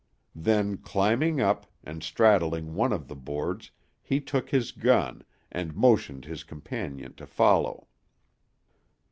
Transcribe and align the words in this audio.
Then 0.33 0.77
climbing 0.77 1.41
up, 1.41 1.67
and 1.83 2.01
straddling 2.01 2.73
one 2.73 2.91
of 2.91 3.07
the 3.07 3.15
boards, 3.15 3.69
he 4.01 4.19
took 4.19 4.49
his 4.49 4.71
gun, 4.71 5.23
and 5.51 5.75
motioned 5.75 6.25
his 6.25 6.43
companion 6.43 7.13
to 7.13 7.27
follow. 7.27 7.87